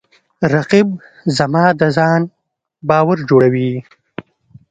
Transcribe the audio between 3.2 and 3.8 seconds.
جوړوي